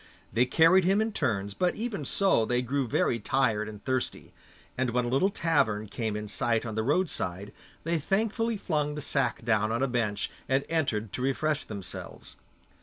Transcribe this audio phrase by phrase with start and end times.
[0.33, 4.33] They carried him in turns, but even so they grew very tired and thirsty,
[4.75, 9.03] and when a little tavern came in sight on the roadside, they thankfully flung the
[9.03, 12.35] sack down on a bench and entered to refresh themselves.